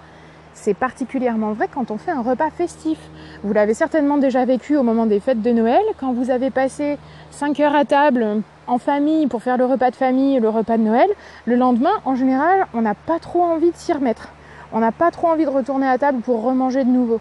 [0.55, 2.99] C'est particulièrement vrai quand on fait un repas festif.
[3.45, 6.97] Vous l'avez certainement déjà vécu au moment des fêtes de Noël, quand vous avez passé
[7.33, 10.83] 5 heures à table en famille pour faire le repas de famille le repas de
[10.83, 11.11] Noël.
[11.45, 14.31] Le lendemain, en général, on n'a pas trop envie de s'y remettre.
[14.73, 17.21] On n'a pas trop envie de retourner à table pour remanger de nouveau.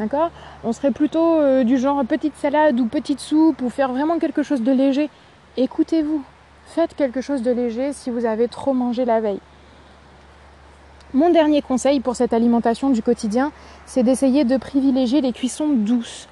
[0.00, 0.30] D'accord?
[0.64, 4.42] On serait plutôt euh, du genre petite salade ou petite soupe ou faire vraiment quelque
[4.42, 5.10] chose de léger.
[5.58, 6.22] Écoutez-vous.
[6.64, 9.40] Faites quelque chose de léger si vous avez trop mangé la veille.
[11.12, 13.52] Mon dernier conseil pour cette alimentation du quotidien,
[13.84, 16.28] c'est d'essayer de privilégier les cuissons douces.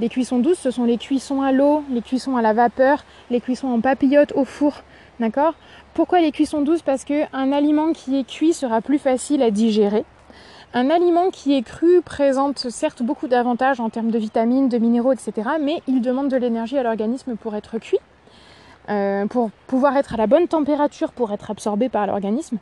[0.00, 3.40] Les cuissons douces, ce sont les cuissons à l'eau, les cuissons à la vapeur, les
[3.40, 4.82] cuissons en papillote au four.
[5.20, 5.54] D'accord?
[5.92, 6.82] Pourquoi les cuissons douces?
[6.82, 10.04] Parce qu'un aliment qui est cuit sera plus facile à digérer.
[10.76, 15.12] Un aliment qui est cru présente certes beaucoup d'avantages en termes de vitamines, de minéraux,
[15.12, 15.50] etc.
[15.60, 18.00] Mais il demande de l'énergie à l'organisme pour être cuit.
[18.90, 22.58] Euh, pour pouvoir être à la bonne température pour être absorbé par l'organisme.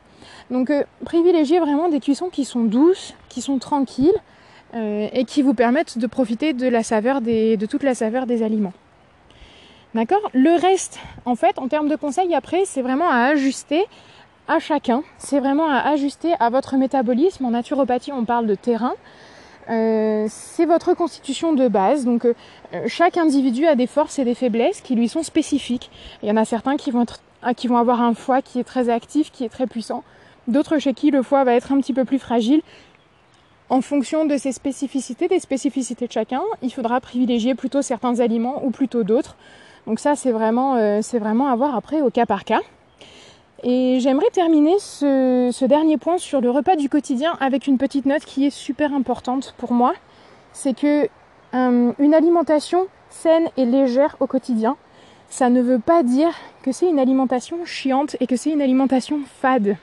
[0.52, 4.14] Donc euh, privilégiez vraiment des cuissons qui sont douces, qui sont tranquilles
[4.74, 8.44] euh, et qui vous permettent de profiter de la saveur de toute la saveur des
[8.44, 8.74] aliments.
[9.94, 10.30] D'accord?
[10.32, 13.84] Le reste, en fait, en termes de conseils après, c'est vraiment à ajuster
[14.48, 15.02] à chacun.
[15.18, 17.44] C'est vraiment à ajuster à votre métabolisme.
[17.44, 18.94] En naturopathie, on parle de terrain.
[19.70, 22.04] Euh, c'est votre constitution de base.
[22.04, 22.34] Donc euh,
[22.86, 25.90] chaque individu a des forces et des faiblesses qui lui sont spécifiques.
[26.22, 27.20] Il y en a certains qui vont, être,
[27.56, 30.02] qui vont avoir un foie qui est très actif, qui est très puissant.
[30.48, 32.62] D'autres chez qui le foie va être un petit peu plus fragile.
[33.68, 38.62] En fonction de ses spécificités, des spécificités de chacun, il faudra privilégier plutôt certains aliments
[38.64, 39.36] ou plutôt d'autres.
[39.86, 42.60] Donc ça, c'est vraiment, euh, c'est vraiment à voir après au cas par cas.
[43.64, 48.24] Et j'aimerais terminer ce, dernier point sur le repas du quotidien avec une petite note
[48.24, 49.94] qui est super importante pour moi.
[50.52, 51.08] C'est que
[51.54, 54.76] euh, une alimentation saine et légère au quotidien,
[55.28, 59.20] ça ne veut pas dire que c'est une alimentation chiante et que c'est une alimentation
[59.40, 59.76] fade.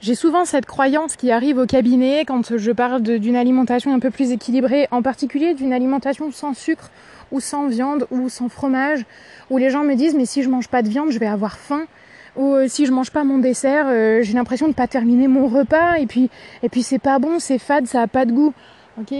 [0.00, 4.10] J'ai souvent cette croyance qui arrive au cabinet quand je parle d'une alimentation un peu
[4.10, 6.90] plus équilibrée, en particulier d'une alimentation sans sucre
[7.32, 9.04] ou sans viande ou sans fromage,
[9.50, 11.56] où les gens me disent mais si je mange pas de viande, je vais avoir
[11.56, 11.86] faim
[12.36, 15.46] ou euh, si je mange pas mon dessert, euh, j'ai l'impression de pas terminer mon
[15.46, 16.30] repas et puis
[16.62, 18.52] et puis c'est pas bon, c'est fade, ça a pas de goût.
[19.00, 19.14] Ok,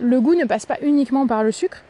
[0.00, 1.82] le goût ne passe pas uniquement par le sucre.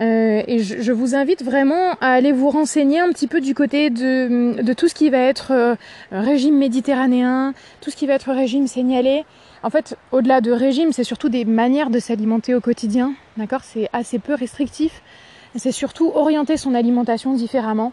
[0.00, 3.54] Euh, et je, je, vous invite vraiment à aller vous renseigner un petit peu du
[3.54, 5.76] côté de, de tout ce qui va être
[6.10, 9.24] régime méditerranéen, tout ce qui va être régime signalé.
[9.62, 13.14] En fait, au-delà de régime, c'est surtout des manières de s'alimenter au quotidien.
[13.38, 13.62] D'accord?
[13.64, 15.00] C'est assez peu restrictif.
[15.56, 17.92] C'est surtout orienter son alimentation différemment.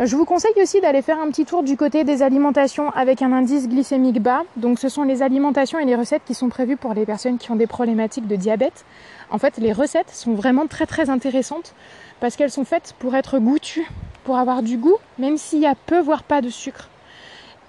[0.00, 3.32] Je vous conseille aussi d'aller faire un petit tour du côté des alimentations avec un
[3.32, 4.42] indice glycémique bas.
[4.56, 7.50] Donc ce sont les alimentations et les recettes qui sont prévues pour les personnes qui
[7.50, 8.84] ont des problématiques de diabète.
[9.28, 11.74] En fait, les recettes sont vraiment très très intéressantes
[12.20, 13.90] parce qu'elles sont faites pour être goûtues,
[14.22, 16.88] pour avoir du goût, même s'il y a peu voire pas de sucre.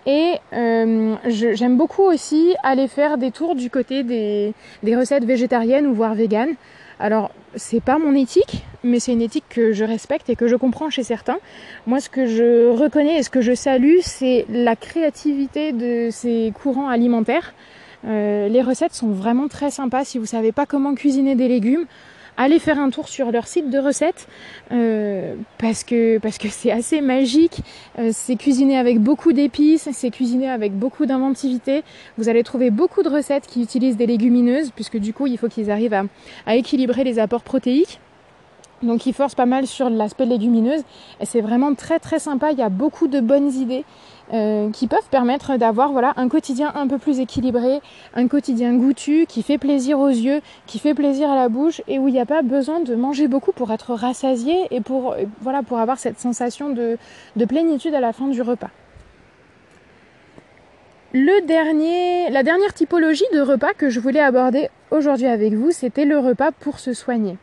[0.06, 5.88] Et euh, j'aime beaucoup aussi aller faire des tours du côté des, des recettes végétariennes
[5.88, 6.54] ou voire véganes.
[7.00, 10.58] Alors, c'est pas mon éthique, mais c'est une éthique que je respecte et que je
[10.58, 11.38] comprends chez certains.
[11.88, 16.52] Moi, ce que je reconnais et ce que je salue, c'est la créativité de ces
[16.62, 17.54] courants alimentaires.
[18.06, 20.04] Euh, les recettes sont vraiment très sympas.
[20.04, 21.86] Si vous savez pas comment cuisiner des légumes,
[22.40, 24.28] allez faire un tour sur leur site de recettes
[24.72, 27.62] euh, parce que parce que c'est assez magique.
[28.00, 31.84] Euh, c'est cuisiné avec beaucoup d'épices, c'est cuisiné avec beaucoup d'inventivité.
[32.18, 35.50] Vous allez trouver beaucoup de recettes qui utilisent des légumineuses puisque du coup il faut
[35.50, 36.06] qu'ils arrivent à,
[36.46, 38.00] à équilibrer les apports protéiques.
[38.82, 40.84] Donc ils forcent pas mal sur l'aspect légumineuse
[41.20, 42.52] et c'est vraiment très très sympa.
[42.52, 43.84] Il y a beaucoup de bonnes idées
[44.34, 47.82] euh, qui peuvent permettre d'avoir voilà un quotidien un peu plus équilibré,
[48.14, 52.00] un quotidien goûtu qui fait plaisir aux yeux, qui fait plaisir à la bouche et
[52.00, 55.62] où il n'y a pas besoin de manger beaucoup pour être rassasié et pour voilà
[55.64, 56.98] pour avoir cette sensation de,
[57.36, 58.70] de plénitude à la fin du repas.
[61.12, 66.06] Le dernier, la dernière typologie de repas que je voulais aborder aujourd'hui avec vous, c'était
[66.06, 67.38] le repas pour se soigner.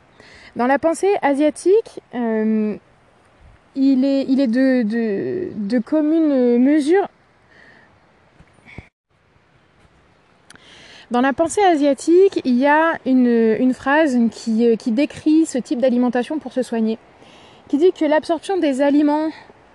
[0.57, 2.77] Dans la pensée asiatique, euh,
[3.75, 7.07] il est, de, de, de commune mesure.
[11.11, 16.38] Dans la pensée asiatique, il y a une, phrase qui, qui décrit ce type d'alimentation
[16.38, 16.99] pour se soigner,
[17.69, 19.29] qui dit que l'absorption des aliments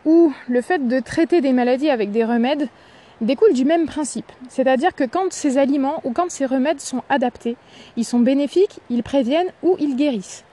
[0.05, 2.67] ou le fait de traiter des maladies avec des remèdes
[3.21, 4.31] découle du même principe.
[4.49, 7.55] C'est-à-dire que quand ces aliments ou quand ces remèdes sont adaptés,
[7.97, 10.43] ils sont bénéfiques, ils préviennent ou ils guérissent.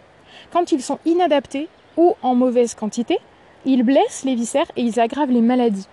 [0.53, 3.18] Quand ils sont inadaptés ou en mauvaise quantité,
[3.64, 5.88] ils blessent les viscères et ils aggravent les maladies.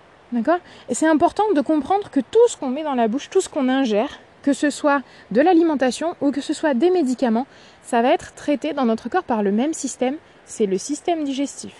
[0.88, 3.48] Et c'est important de comprendre que tout ce qu'on met dans la bouche, tout ce
[3.48, 7.46] qu'on ingère, que ce soit de l'alimentation ou que ce soit des médicaments,
[7.82, 11.74] ça va être traité dans notre corps par le même système, c'est le système digestif.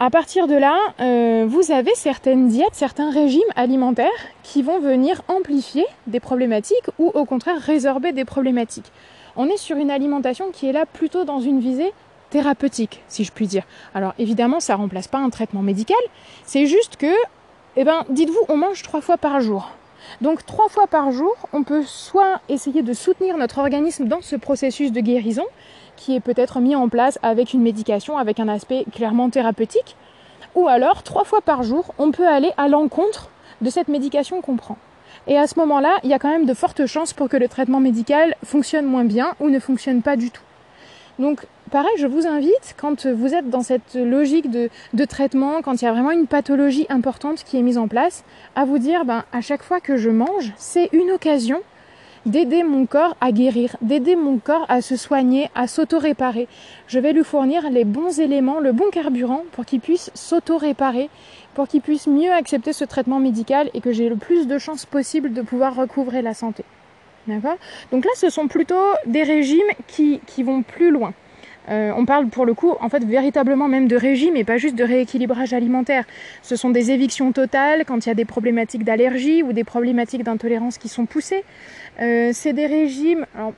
[0.00, 4.08] À partir de là, euh, vous avez certaines diètes, certains régimes alimentaires
[4.44, 8.92] qui vont venir amplifier des problématiques ou au contraire résorber des problématiques
[9.38, 11.94] on est sur une alimentation qui est là plutôt dans une visée
[12.28, 13.62] thérapeutique, si je puis dire.
[13.94, 15.96] Alors évidemment, ça remplace pas un traitement médical,
[16.44, 17.14] c'est juste que,
[17.76, 19.70] eh ben, dites-vous, on mange trois fois par jour.
[20.20, 24.36] Donc trois fois par jour, on peut soit essayer de soutenir notre organisme dans ce
[24.36, 25.46] processus de guérison,
[25.96, 29.96] qui est peut-être mis en place avec une médication, avec un aspect clairement thérapeutique,
[30.54, 34.56] ou alors trois fois par jour, on peut aller à l'encontre de cette médication qu'on
[34.56, 34.78] prend.
[35.26, 37.48] Et à ce moment-là, il y a quand même de fortes chances pour que le
[37.48, 40.42] traitement médical fonctionne moins bien ou ne fonctionne pas du tout.
[41.18, 45.82] Donc, pareil, je vous invite, quand vous êtes dans cette logique de, de, traitement, quand
[45.82, 49.04] il y a vraiment une pathologie importante qui est mise en place, à vous dire,
[49.04, 51.60] ben, à chaque fois que je mange, c'est une occasion
[52.26, 56.48] d'aider mon corps à guérir, d'aider mon corps à se soigner, à s'auto-réparer.
[56.86, 61.10] Je vais lui fournir les bons éléments, le bon carburant pour qu'il puisse s'auto-réparer,
[61.54, 64.86] pour qu'il puisse mieux accepter ce traitement médical et que j'ai le plus de chances
[64.86, 66.64] possible de pouvoir recouvrer la santé.
[67.26, 67.56] D'accord?
[67.92, 71.12] Donc là, ce sont plutôt des régimes qui, qui vont plus loin.
[71.68, 74.74] Euh, on parle pour le coup, en fait, véritablement même de régime et pas juste
[74.74, 76.04] de rééquilibrage alimentaire.
[76.42, 80.22] Ce sont des évictions totales quand il y a des problématiques d'allergie ou des problématiques
[80.22, 81.44] d'intolérance qui sont poussées.
[82.00, 83.52] Euh, c'est des régimes, alors,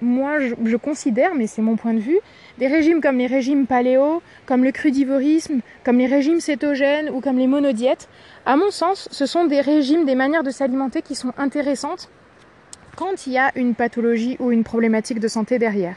[0.00, 2.18] moi je, je considère, mais c'est mon point de vue,
[2.58, 7.38] des régimes comme les régimes paléo, comme le crudivorisme, comme les régimes cétogènes ou comme
[7.38, 8.08] les monodiètes,
[8.46, 12.08] à mon sens, ce sont des régimes, des manières de s'alimenter qui sont intéressantes
[12.96, 15.96] quand il y a une pathologie ou une problématique de santé derrière.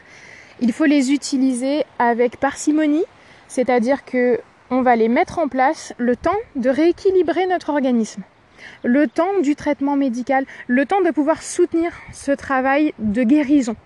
[0.60, 3.04] Il faut les utiliser avec parcimonie,
[3.46, 4.40] c'est-à-dire que
[4.70, 8.22] on va les mettre en place le temps de rééquilibrer notre organisme,
[8.82, 13.76] le temps du traitement médical, le temps de pouvoir soutenir ce travail de guérison.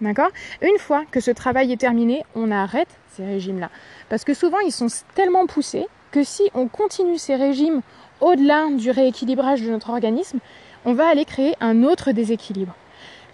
[0.00, 0.30] D'accord?
[0.62, 3.70] Une fois que ce travail est terminé, on arrête ces régimes-là.
[4.08, 7.82] Parce que souvent, ils sont tellement poussés que si on continue ces régimes
[8.20, 10.40] au-delà du rééquilibrage de notre organisme,
[10.84, 12.74] on va aller créer un autre déséquilibre.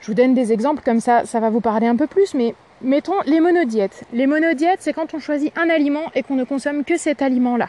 [0.03, 2.55] Je vous donne des exemples comme ça, ça va vous parler un peu plus, mais
[2.83, 4.05] mettons les monodiètes.
[4.13, 7.69] Les monodiètes, c'est quand on choisit un aliment et qu'on ne consomme que cet aliment-là.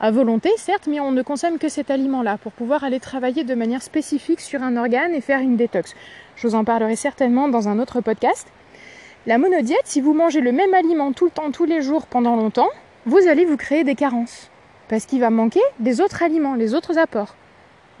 [0.00, 3.54] à volonté, certes, mais on ne consomme que cet aliment-là pour pouvoir aller travailler de
[3.54, 5.94] manière spécifique sur un organe et faire une détox.
[6.36, 8.46] Je vous en parlerai certainement dans un autre podcast.
[9.26, 12.36] La monodiète, si vous mangez le même aliment tout le temps, tous les jours, pendant
[12.36, 12.68] longtemps,
[13.06, 14.50] vous allez vous créer des carences.
[14.88, 17.34] Parce qu'il va manquer des autres aliments, les autres apports.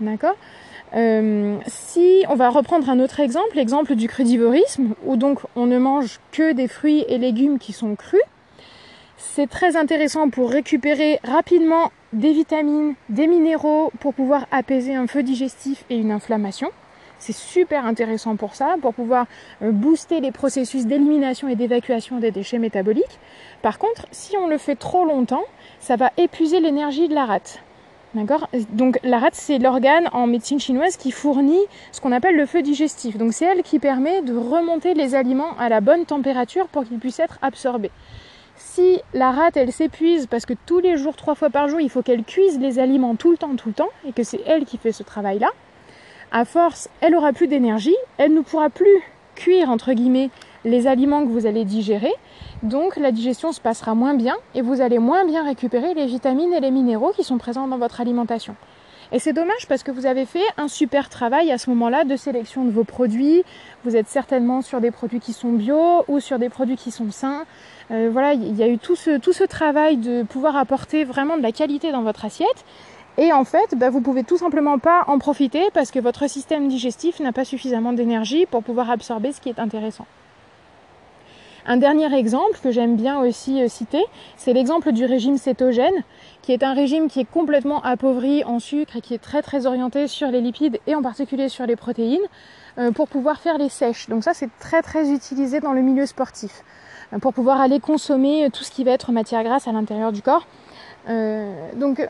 [0.00, 0.36] D'accord?
[0.94, 5.78] Euh, si on va reprendre un autre exemple, l'exemple du crudivorisme, où donc on ne
[5.78, 8.22] mange que des fruits et légumes qui sont crus,
[9.16, 15.22] c'est très intéressant pour récupérer rapidement des vitamines, des minéraux, pour pouvoir apaiser un feu
[15.22, 16.70] digestif et une inflammation.
[17.18, 19.26] C'est super intéressant pour ça, pour pouvoir
[19.62, 23.18] euh, booster les processus d'élimination et d'évacuation des déchets métaboliques.
[23.60, 25.44] Par contre, si on le fait trop longtemps,
[25.80, 27.60] ça va épuiser l'énergie de la rate.
[28.14, 31.60] D'accord Donc la rate, c'est l'organe en médecine chinoise qui fournit
[31.92, 33.18] ce qu'on appelle le feu digestif.
[33.18, 36.98] Donc c'est elle qui permet de remonter les aliments à la bonne température pour qu'ils
[36.98, 37.90] puissent être absorbés.
[38.56, 41.90] Si la rate, elle s'épuise parce que tous les jours, trois fois par jour, il
[41.90, 44.64] faut qu'elle cuise les aliments tout le temps, tout le temps, et que c'est elle
[44.64, 45.48] qui fait ce travail-là,
[46.32, 49.02] à force, elle aura plus d'énergie, elle ne pourra plus
[49.36, 50.30] cuire, entre guillemets,
[50.64, 52.12] les aliments que vous allez digérer,
[52.62, 56.52] donc la digestion se passera moins bien et vous allez moins bien récupérer les vitamines
[56.52, 58.56] et les minéraux qui sont présents dans votre alimentation.
[59.10, 62.16] Et c'est dommage parce que vous avez fait un super travail à ce moment-là de
[62.16, 63.42] sélection de vos produits.
[63.84, 67.10] Vous êtes certainement sur des produits qui sont bio ou sur des produits qui sont
[67.10, 67.44] sains.
[67.90, 71.38] Euh, voilà, il y a eu tout ce, tout ce travail de pouvoir apporter vraiment
[71.38, 72.64] de la qualité dans votre assiette.
[73.16, 76.68] Et en fait, bah, vous pouvez tout simplement pas en profiter parce que votre système
[76.68, 80.06] digestif n'a pas suffisamment d'énergie pour pouvoir absorber ce qui est intéressant.
[81.70, 84.02] Un dernier exemple que j'aime bien aussi euh, citer,
[84.38, 86.02] c'est l'exemple du régime cétogène,
[86.40, 89.66] qui est un régime qui est complètement appauvri en sucre et qui est très très
[89.66, 92.24] orienté sur les lipides et en particulier sur les protéines
[92.78, 94.08] euh, pour pouvoir faire les sèches.
[94.08, 96.64] Donc ça c'est très très utilisé dans le milieu sportif
[97.12, 100.22] euh, pour pouvoir aller consommer tout ce qui va être matière grasse à l'intérieur du
[100.22, 100.46] corps.
[101.76, 102.08] donc,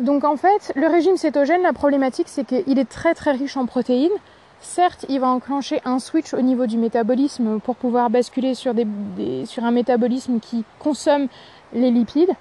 [0.00, 3.66] donc en fait, le régime cétogène, la problématique c'est qu'il est très très riche en
[3.66, 4.18] protéines,
[4.60, 8.74] Certes, il va enclencher un switch au niveau du métabolisme pour pouvoir basculer sur,
[9.44, 11.28] sur un métabolisme qui consomme
[11.72, 12.32] les lipides.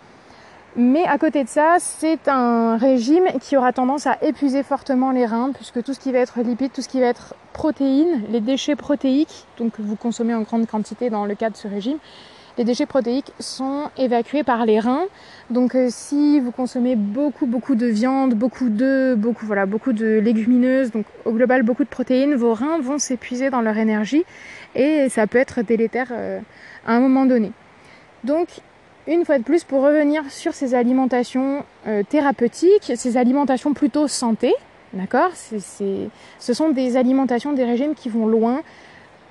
[0.77, 5.25] Mais à côté de ça, c'est un régime qui aura tendance à épuiser fortement les
[5.25, 8.41] reins, puisque tout ce qui va être lipides, tout ce qui va être protéines, les
[8.41, 11.97] déchets protéiques, donc vous consommez en grande quantité dans le cadre de ce régime,
[12.57, 15.05] les déchets protéiques sont évacués par les reins.
[15.49, 20.19] Donc euh, si vous consommez beaucoup beaucoup de viande, beaucoup d'œufs, beaucoup voilà, beaucoup de
[20.19, 24.23] légumineuses, donc au global beaucoup de protéines, vos reins vont s'épuiser dans leur énergie
[24.73, 26.39] et ça peut être délétère euh,
[26.85, 27.51] à un moment donné.
[28.23, 28.47] Donc
[29.07, 34.51] une fois de plus, pour revenir sur ces alimentations euh, thérapeutiques, ces alimentations plutôt santé,
[34.93, 38.61] d'accord Ce sont des alimentations, des régimes qui vont loin,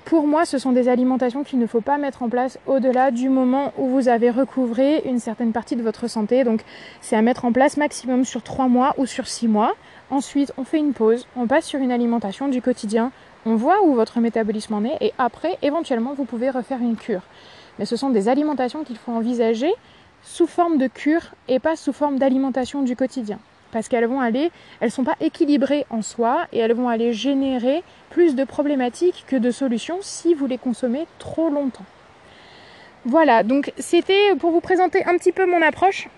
[0.05, 3.31] pour moi, ce sont des alimentations qu'il ne faut pas mettre en place au-delà du
[3.31, 6.45] moment où vous avez recouvré une certaine partie de votre santé.
[6.45, 6.63] Donc,
[7.01, 9.75] c'est à mettre en place maximum sur 3 mois ou sur 6 mois.
[10.11, 13.13] Ensuite, on fait une pause, on passe sur une alimentation du quotidien,
[13.47, 17.23] on voit où votre métabolisme en est et après, éventuellement, vous pouvez refaire une cure.
[17.79, 19.73] Mais ce sont des alimentations qu'il faut envisager
[20.23, 23.39] sous forme de cure et pas sous forme d'alimentation du quotidien
[23.75, 27.83] parce qu'elles vont aller, elles sont pas équilibrées en soi et elles vont aller générer
[28.09, 31.85] plus de problématiques que de solutions si vous les consommez trop longtemps.
[33.05, 36.09] Voilà, donc c'était pour vous présenter un petit peu mon approche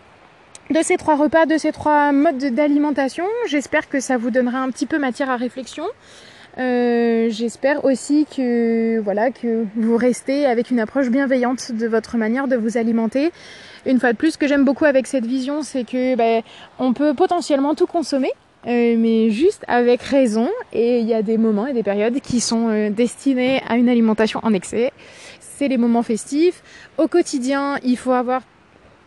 [0.68, 3.24] de ces trois repas, de ces trois modes d'alimentation.
[3.46, 5.84] J'espère que ça vous donnera un petit peu matière à réflexion.
[6.58, 12.48] Euh, j'espère aussi que voilà que vous restez avec une approche bienveillante de votre manière
[12.48, 13.30] de vous alimenter
[13.86, 16.42] une fois de plus, ce que j'aime beaucoup avec cette vision, c'est que ben,
[16.78, 18.32] on peut potentiellement tout consommer,
[18.66, 20.50] euh, mais juste avec raison.
[20.72, 23.88] Et il y a des moments et des périodes qui sont euh, destinés à une
[23.88, 24.92] alimentation en excès.
[25.38, 26.62] C'est les moments festifs.
[26.98, 28.42] Au quotidien, il faut avoir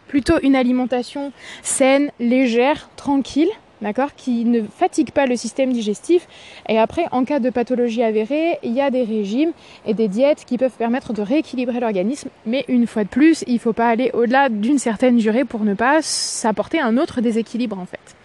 [0.07, 3.49] plutôt une alimentation saine, légère, tranquille
[3.81, 6.27] d'accord, qui ne fatigue pas le système digestif.
[6.67, 9.51] Et après, en cas de pathologie avérée, il y a des régimes
[9.85, 12.29] et des diètes qui peuvent permettre de rééquilibrer l'organisme.
[12.45, 15.61] Mais une fois de plus, il ne faut pas aller au-delà d'une certaine durée pour
[15.61, 18.15] ne pas s'apporter un autre déséquilibre en fait.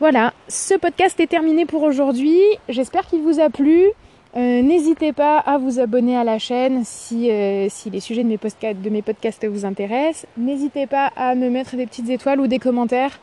[0.00, 2.38] Voilà, ce podcast est terminé pour aujourd'hui.
[2.68, 3.88] J'espère qu'il vous a plu.
[4.36, 8.28] Euh, n'hésitez pas à vous abonner à la chaîne si, euh, si les sujets de
[8.28, 8.38] mes,
[8.74, 10.26] de mes podcasts vous intéressent.
[10.36, 13.18] N'hésitez pas à me mettre des petites étoiles ou des commentaires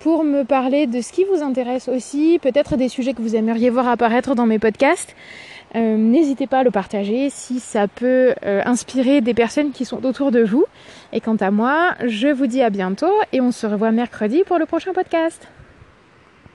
[0.00, 3.70] pour me parler de ce qui vous intéresse aussi, peut-être des sujets que vous aimeriez
[3.70, 5.14] voir apparaître dans mes podcasts.
[5.76, 10.04] Euh, n'hésitez pas à le partager si ça peut euh, inspirer des personnes qui sont
[10.04, 10.64] autour de vous.
[11.12, 14.58] Et quant à moi, je vous dis à bientôt et on se revoit mercredi pour
[14.58, 15.46] le prochain podcast.